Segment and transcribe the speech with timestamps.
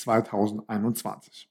[0.00, 1.48] 2021.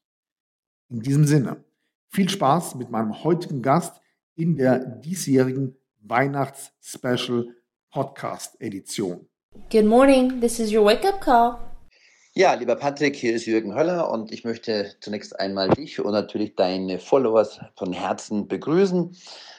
[0.90, 1.64] In diesem Sinne,
[2.10, 4.02] viel Spaß mit meinem heutigen Gast
[4.36, 7.54] in der diesjährigen Weihnachts-Special
[7.92, 9.28] Podcast Edition.
[9.72, 11.58] Good morning, this is your wake-up call.
[12.34, 16.56] Ja, lieber Patrick, hier ist Jürgen Höller und ich möchte zunächst einmal dich und natürlich
[16.56, 19.18] deine Followers von Herzen begrüßen.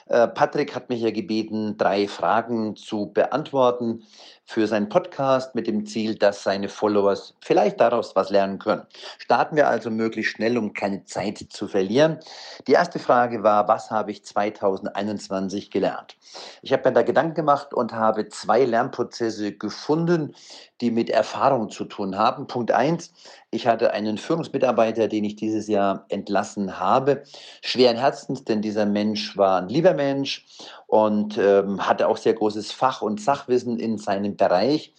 [0.09, 4.05] Äh, Patrick hat mich ja gebeten, drei Fragen zu beantworten
[4.45, 8.86] für seinen Podcast mit dem Ziel, dass seine Followers vielleicht daraus was lernen können.
[9.19, 12.19] Starten wir also möglichst schnell, um keine Zeit zu verlieren.
[12.67, 16.17] Die erste Frage war, was habe ich 2021 gelernt?
[16.62, 20.34] Ich habe mir da Gedanken gemacht und habe zwei Lernprozesse gefunden,
[20.81, 22.47] die mit Erfahrung zu tun haben.
[22.47, 23.12] Punkt eins:
[23.51, 27.23] Ich hatte einen Führungsmitarbeiter, den ich dieses Jahr entlassen habe.
[27.63, 30.45] Schweren Herzens, denn dieser Mensch war ein lieber Mensch
[30.86, 34.92] und ähm, hatte auch sehr großes Fach- und Sachwissen in seinem Bereich,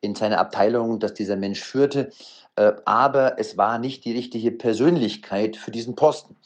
[0.00, 2.10] in seiner Abteilung, das dieser Mensch führte.
[2.56, 6.36] Äh, aber es war nicht die richtige Persönlichkeit für diesen Posten.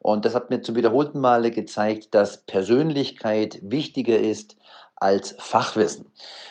[0.00, 4.56] Und das hat mir zum wiederholten Male gezeigt, dass Persönlichkeit wichtiger ist
[4.96, 6.06] als Fachwissen.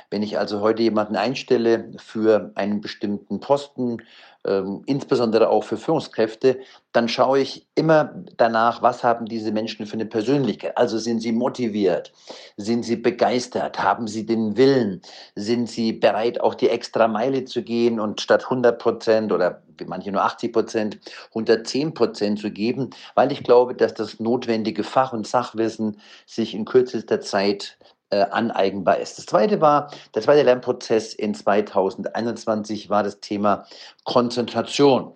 [0.09, 3.97] Wenn ich also heute jemanden einstelle für einen bestimmten Posten,
[4.45, 6.59] ähm, insbesondere auch für Führungskräfte,
[6.91, 10.77] dann schaue ich immer danach, was haben diese Menschen für eine Persönlichkeit.
[10.77, 12.11] Also sind sie motiviert,
[12.57, 15.01] sind sie begeistert, haben sie den Willen,
[15.35, 19.85] sind sie bereit, auch die extra Meile zu gehen und statt 100 Prozent oder wie
[19.85, 20.99] manche nur 80 Prozent,
[21.29, 26.65] 110 Prozent zu geben, weil ich glaube, dass das notwendige Fach- und Sachwissen sich in
[26.65, 27.77] kürzester Zeit
[28.13, 29.18] äh, aneigenbar ist.
[29.18, 33.66] Das zweite war, der zweite Lernprozess in 2021 war das Thema
[34.03, 35.13] Konzentration.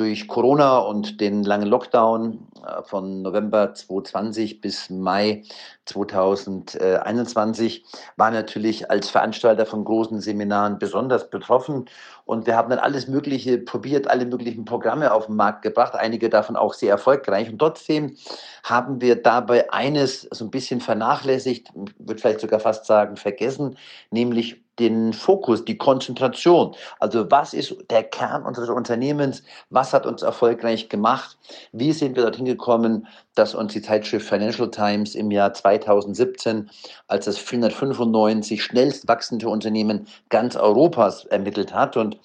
[0.00, 5.42] Durch Corona und den langen Lockdown äh, von November 2020 bis Mai
[5.84, 7.84] 2021
[8.16, 11.84] war natürlich als Veranstalter von großen Seminaren besonders betroffen.
[12.24, 16.30] Und wir haben dann alles Mögliche probiert, alle möglichen Programme auf den Markt gebracht, einige
[16.30, 17.50] davon auch sehr erfolgreich.
[17.50, 18.16] Und trotzdem
[18.64, 23.76] haben wir dabei eines so ein bisschen vernachlässigt, würde vielleicht sogar fast sagen vergessen,
[24.10, 26.74] nämlich den Fokus, die Konzentration.
[26.98, 29.42] Also was ist der Kern unseres Unternehmens?
[29.68, 31.38] Was hat uns erfolgreich gemacht?
[31.72, 36.70] Wie sind wir dorthin gekommen, dass uns die Zeitschrift Financial Times im Jahr 2017
[37.06, 42.18] als das 495 schnellst wachsende Unternehmen ganz Europas ermittelt hat und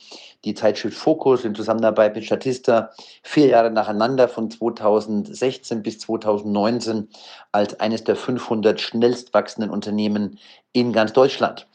[0.46, 2.92] die Zeitschrift Focus in Zusammenarbeit mit Statista
[3.24, 7.10] vier Jahre nacheinander von 2016 bis 2019
[7.52, 10.40] als eines der 500 schnellst wachsenden Unternehmen
[10.72, 11.68] in ganz Deutschland.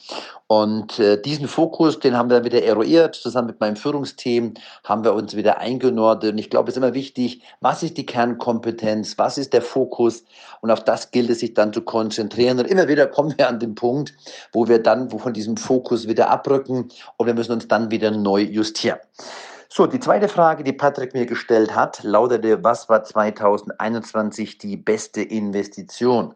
[0.53, 5.15] Und äh, diesen Fokus, den haben wir wieder eruiert, zusammen mit meinem Führungsteam haben wir
[5.15, 6.33] uns wieder eingenordet.
[6.33, 10.25] Und ich glaube, es ist immer wichtig, was ist die Kernkompetenz, was ist der Fokus
[10.61, 12.59] und auf das gilt es sich dann zu konzentrieren.
[12.59, 14.13] Und immer wieder kommen wir an den Punkt,
[14.53, 18.41] wo wir dann von diesem Fokus wieder abrücken und wir müssen uns dann wieder neu
[18.41, 18.99] justieren.
[19.73, 25.23] So, die zweite Frage, die Patrick mir gestellt hat, lautete, was war 2021 die beste
[25.23, 26.35] Investition?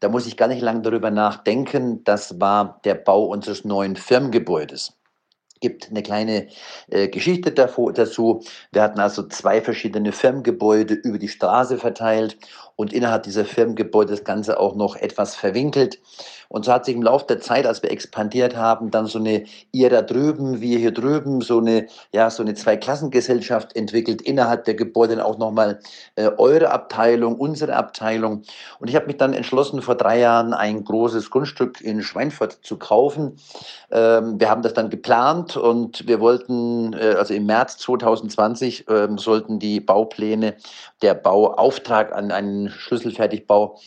[0.00, 2.02] Da muss ich gar nicht lange darüber nachdenken.
[2.04, 4.96] Das war der Bau unseres neuen Firmengebäudes
[5.60, 6.48] gibt eine kleine
[6.88, 8.42] äh, Geschichte davor, dazu.
[8.72, 12.38] Wir hatten also zwei verschiedene Firmengebäude über die Straße verteilt
[12.76, 16.00] und innerhalb dieser Firmengebäude das Ganze auch noch etwas verwinkelt.
[16.50, 19.44] Und so hat sich im Laufe der Zeit, als wir expandiert haben, dann so eine
[19.70, 24.74] ihr da drüben, wir hier drüben, so eine, ja, so eine Zweiklassengesellschaft entwickelt, innerhalb der
[24.74, 25.78] Gebäude auch nochmal
[26.16, 28.42] äh, eure Abteilung, unsere Abteilung.
[28.80, 32.78] Und ich habe mich dann entschlossen, vor drei Jahren ein großes Grundstück in Schweinfurt zu
[32.78, 33.36] kaufen.
[33.92, 39.06] Ähm, wir haben das dann geplant und wir wollten, äh, also im März 2020 äh,
[39.16, 40.56] sollten die Baupläne,
[41.00, 43.78] der Bauauftrag an einen Schlüsselfertigbau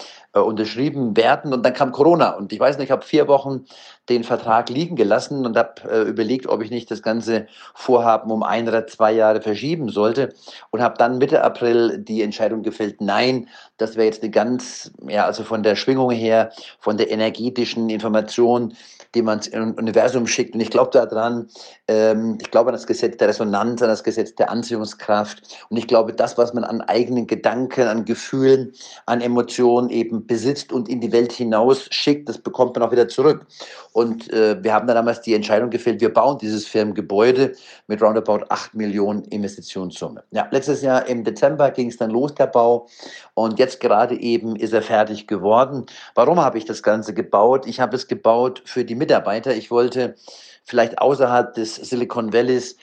[0.42, 1.54] unterschrieben werden.
[1.54, 2.32] Und dann kam Corona.
[2.32, 3.66] Und ich weiß nicht, ich habe vier Wochen
[4.10, 8.44] den Vertrag liegen gelassen und habe äh, überlegt, ob ich nicht das ganze Vorhaben um
[8.44, 10.34] ein oder zwei Jahre verschieben sollte
[10.72, 13.48] und habe dann Mitte April die Entscheidung gefällt, nein,
[13.78, 18.74] das wäre jetzt eine ganz, ja, also von der Schwingung her, von der energetischen Information,
[19.16, 20.56] die man ins Universum schickt.
[20.56, 21.48] Und ich glaube daran,
[21.88, 25.66] ähm, ich glaube an das Gesetz der Resonanz, an das Gesetz der Anziehungskraft.
[25.70, 28.74] Und ich glaube, das, was man an eigenen Gedanken, an Gefühlen,
[29.06, 33.08] an Emotionen eben besitzt und in die Welt hinaus schickt, das bekommt man auch wieder
[33.08, 33.46] zurück.
[33.94, 37.54] Und äh, wir haben dann damals die Entscheidung gefällt, wir bauen dieses Firmengebäude
[37.88, 40.24] mit roundabout 8 Millionen Investitionssumme.
[40.32, 42.88] Ja, letztes Jahr im Dezember ging es dann los, der Bau.
[43.36, 45.86] Und jetzt gerade eben ist er fertig geworden.
[46.16, 47.68] Warum habe ich das Ganze gebaut?
[47.68, 49.56] Ich habe es gebaut für die Mitarbeiter.
[49.56, 50.16] Ich wollte
[50.64, 52.78] vielleicht außerhalb des Silicon Valleys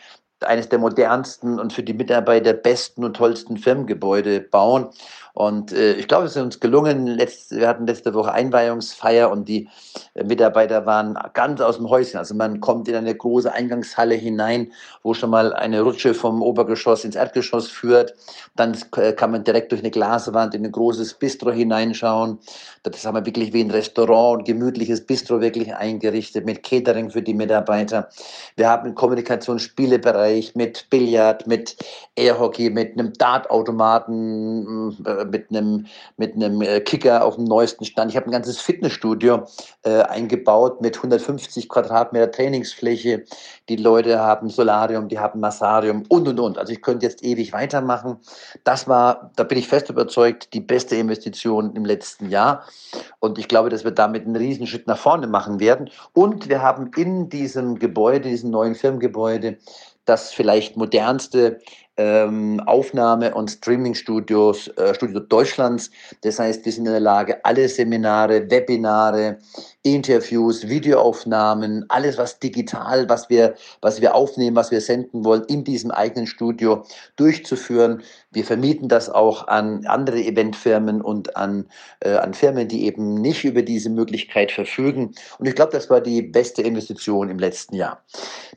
[0.45, 4.89] eines der modernsten und für die Mitarbeiter besten und tollsten Firmengebäude bauen.
[5.35, 7.07] Und äh, ich glaube, es ist uns gelungen.
[7.07, 9.69] Letzt, wir hatten letzte Woche Einweihungsfeier und die
[10.15, 12.19] äh, Mitarbeiter waren ganz aus dem Häuschen.
[12.19, 14.73] Also man kommt in eine große Eingangshalle hinein,
[15.03, 18.15] wo schon mal eine Rutsche vom Obergeschoss ins Erdgeschoss führt.
[18.57, 22.39] Dann äh, kann man direkt durch eine Glaswand in ein großes Bistro hineinschauen.
[22.83, 27.23] Das haben wir wirklich wie ein Restaurant, ein gemütliches Bistro wirklich eingerichtet mit Catering für
[27.23, 28.09] die Mitarbeiter.
[28.57, 31.77] Wir haben einen Kommunikationsspielebereich mit Billard, mit
[32.17, 35.87] Airhockey, mit einem Dartautomaten, äh, mit einem,
[36.17, 38.11] mit einem äh, Kicker auf dem neuesten Stand.
[38.11, 39.45] Ich habe ein ganzes Fitnessstudio
[39.83, 43.25] äh, eingebaut mit 150 Quadratmeter Trainingsfläche.
[43.69, 46.59] Die Leute haben Solarium, die haben Massarium und, und, und.
[46.59, 48.19] Also ich könnte jetzt ewig weitermachen.
[48.65, 52.65] Das war, da bin ich fest überzeugt, die beste Investition im letzten Jahr.
[53.19, 55.91] Und ich glaube, dass wir damit einen Riesenschritt nach vorne machen werden.
[56.13, 59.59] Und wir haben in diesem Gebäude, diesem neuen Firmengebäude,
[60.05, 61.61] das vielleicht modernste
[62.01, 65.91] ähm, Aufnahme- und Streaming-Studios äh, Studio Deutschlands.
[66.23, 69.39] Das heißt, wir sind in der Lage, alle Seminare, Webinare,
[69.83, 75.65] Interviews, Videoaufnahmen, alles was digital, was wir, was wir aufnehmen, was wir senden wollen, in
[75.65, 76.85] diesem eigenen Studio
[77.17, 78.03] durchzuführen.
[78.31, 81.67] Wir vermieten das auch an andere Eventfirmen und an,
[82.01, 85.15] äh, an Firmen, die eben nicht über diese Möglichkeit verfügen.
[85.39, 88.03] Und ich glaube, das war die beste Investition im letzten Jahr.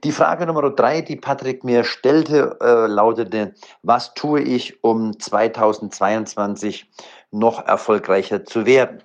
[0.03, 2.87] Die Frage Nummer drei, die Patrick mir stellte, äh,
[3.33, 6.89] lautete, was tue ich, um 2022
[7.31, 9.03] noch erfolgreicher zu werden?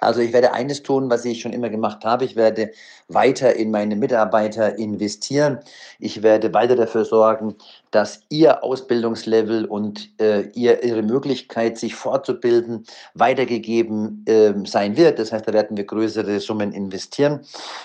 [0.00, 2.24] Also ich werde eines tun, was ich schon immer gemacht habe.
[2.24, 2.70] Ich werde
[3.08, 5.60] weiter in meine Mitarbeiter investieren.
[5.98, 7.56] Ich werde weiter dafür sorgen,
[7.90, 15.18] dass ihr Ausbildungslevel und äh, ihr, ihre Möglichkeit, sich fortzubilden, weitergegeben äh, sein wird.
[15.18, 17.40] Das heißt, da werden wir größere Summen investieren.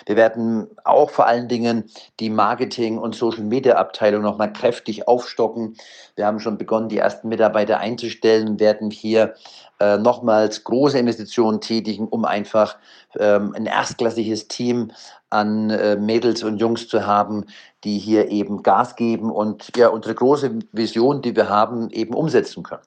[0.06, 1.86] Wir werden auch vor allen Dingen
[2.20, 5.76] die Marketing- und Social-Media-Abteilung nochmal kräftig aufstocken.
[6.16, 9.34] Wir haben schon begonnen, die ersten Mitarbeiter einzustellen, werden hier
[9.80, 12.78] äh, nochmals große Investitionen tätigen, um einfach
[13.18, 14.92] ähm, ein erstklassiges Team
[15.30, 17.46] an äh, Mädels und Jungs zu haben,
[17.84, 22.64] die hier eben Gas geben und ja, unsere große Vision, die wir haben, eben umsetzen
[22.64, 22.82] können.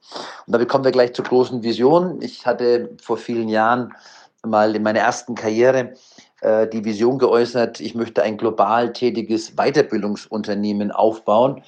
[0.47, 2.23] Und damit kommen wir gleich zur großen Vision.
[2.23, 3.93] Ich hatte vor vielen Jahren
[4.47, 5.95] mal in meiner ersten Karriere
[6.41, 11.63] äh, die Vision geäußert, ich möchte ein global tätiges Weiterbildungsunternehmen aufbauen,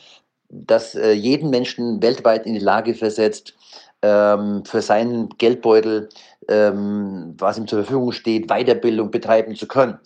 [0.49, 3.55] das äh, jeden Menschen weltweit in die Lage versetzt,
[4.03, 6.09] ähm, für seinen Geldbeutel,
[6.49, 9.99] ähm, was ihm zur Verfügung steht, Weiterbildung betreiben zu können.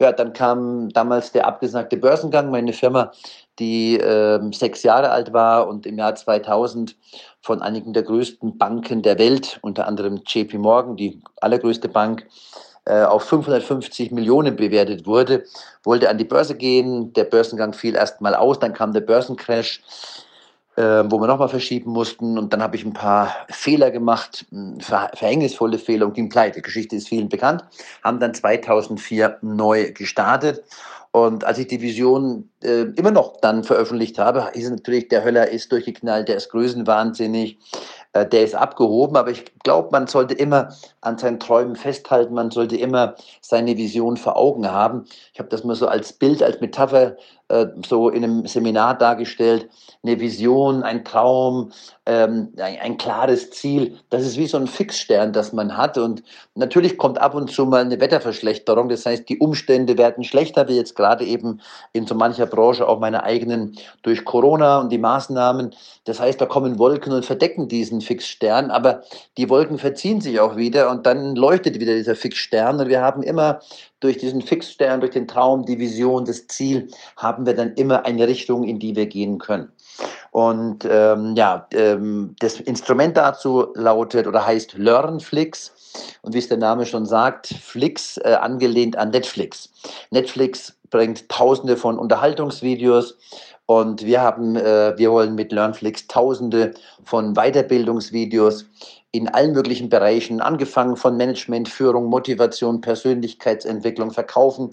[0.00, 3.12] Ja, dann kam damals der abgesagte Börsengang, meine Firma,
[3.58, 6.96] die ähm, sechs Jahre alt war und im Jahr 2000
[7.42, 12.26] von einigen der größten Banken der Welt, unter anderem JP Morgan, die allergrößte Bank,
[12.86, 15.44] äh, auf 550 Millionen bewertet wurde,
[15.84, 17.12] wollte an die Börse gehen.
[17.12, 19.82] Der Börsengang fiel erst mal aus, dann kam der Börsencrash
[20.76, 22.38] äh, wo wir nochmal verschieben mussten.
[22.38, 24.46] Und dann habe ich ein paar Fehler gemacht,
[24.78, 26.62] ver verhängnisvolle Fehler und ging pleite.
[26.62, 27.64] Geschichte ist vielen bekannt.
[28.02, 30.64] Haben dann 2004 neu gestartet.
[31.12, 35.48] Und als ich die Vision äh, immer noch dann veröffentlicht habe, es natürlich, der Höller
[35.48, 37.58] ist durchgeknallt, der ist größenwahnsinnig,
[38.12, 39.16] äh, der ist abgehoben.
[39.16, 44.16] Aber ich glaube, man sollte immer an seinen Träumen festhalten, man sollte immer seine Vision
[44.16, 45.04] vor Augen haben.
[45.32, 47.16] Ich habe das mal so als Bild, als Metapher
[47.50, 49.68] äh, so in einem Seminar dargestellt,
[50.04, 51.72] eine Vision, ein Traum,
[52.06, 53.98] ähm, ein, ein, klares Ziel.
[54.08, 55.98] Das ist wie so ein Fixstern, das man hat.
[55.98, 56.22] Und
[56.54, 58.88] natürlich kommt ab und zu mal eine Wetterverschlechterung.
[58.88, 61.60] Das heißt, die Umstände werden schlechter, wie jetzt gerade eben
[61.92, 65.74] in so mancher Branche, auch meiner eigenen, durch Corona und die Maßnahmen.
[66.04, 68.70] Das heißt, da kommen Wolken und verdecken diesen Fixstern.
[68.70, 69.02] Aber
[69.36, 72.80] die Wolken verziehen sich auch wieder und dann leuchtet wieder dieser Fixstern.
[72.80, 73.60] Und wir haben immer
[74.00, 78.26] durch diesen Fixstern, durch den Traum, die Vision, das Ziel, haben wir dann immer eine
[78.26, 79.70] Richtung, in die wir gehen können.
[80.30, 85.72] Und ähm, ja, ähm, das Instrument dazu lautet oder heißt LearnFlix.
[86.22, 89.70] Und wie es der Name schon sagt, Flix äh, angelehnt an Netflix.
[90.10, 93.16] Netflix bringt tausende von Unterhaltungsvideos.
[93.66, 98.66] Und wir haben, äh, wir wollen mit LearnFlix tausende von Weiterbildungsvideos
[99.12, 104.70] in allen möglichen Bereichen, angefangen von Management, Führung, Motivation, Persönlichkeitsentwicklung, Verkaufen,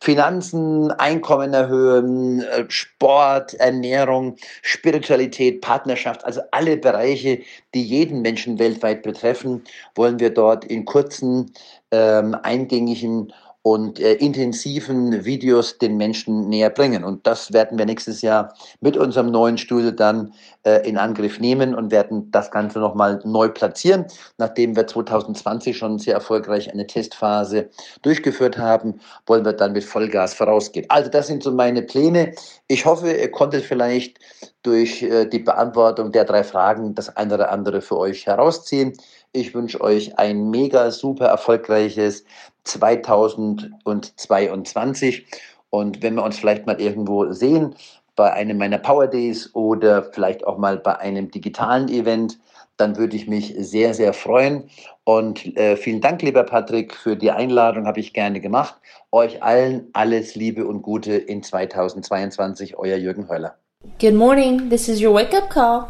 [0.00, 7.40] Finanzen, Einkommen erhöhen, äh, Sport, Ernährung, Spiritualität, Partnerschaft, also alle Bereiche,
[7.74, 9.62] die jeden Menschen weltweit betreffen,
[9.94, 11.52] wollen wir dort in kurzen,
[11.92, 13.32] ähm, eingängigen
[13.66, 17.02] und äh, intensiven Videos den Menschen näher bringen.
[17.02, 20.32] Und das werden wir nächstes Jahr mit unserem neuen Studio dann
[20.62, 24.04] äh, in Angriff nehmen und werden das Ganze nochmal neu platzieren,
[24.38, 27.68] nachdem wir 2020 schon sehr erfolgreich eine Testphase
[28.02, 30.86] durchgeführt haben, wollen wir dann mit Vollgas vorausgehen.
[30.88, 32.36] Also das sind so meine Pläne.
[32.68, 34.20] Ich hoffe, ihr konntet vielleicht
[34.62, 38.92] durch äh, die Beantwortung der drei Fragen das eine oder andere für euch herausziehen.
[39.36, 42.24] Ich wünsche euch ein mega super erfolgreiches
[42.64, 45.26] 2022.
[45.68, 47.74] Und wenn wir uns vielleicht mal irgendwo sehen,
[48.14, 52.38] bei einem meiner Power Days oder vielleicht auch mal bei einem digitalen Event,
[52.78, 54.70] dann würde ich mich sehr, sehr freuen.
[55.04, 58.76] Und äh, vielen Dank, lieber Patrick, für die Einladung, habe ich gerne gemacht.
[59.12, 63.56] Euch allen alles Liebe und Gute in 2022, euer Jürgen Heuler.
[64.00, 65.88] Good morning, this is your wake up call.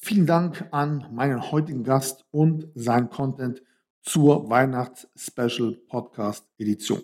[0.00, 3.62] Vielen Dank an meinen heutigen Gast und sein Content
[4.00, 7.02] zur Weihnachts-Special Podcast Edition.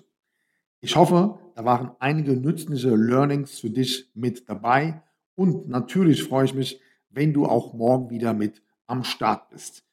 [0.80, 5.02] Ich hoffe, da waren einige nützliche Learnings für dich mit dabei
[5.34, 9.84] und natürlich freue ich mich, wenn du auch morgen wieder mit am Start bist.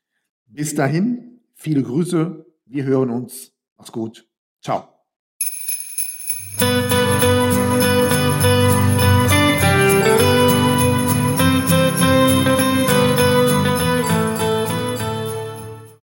[0.45, 3.51] Bis dahin, viele Grüße, wir hören uns.
[3.77, 4.27] Mach's gut.
[4.61, 4.87] Ciao.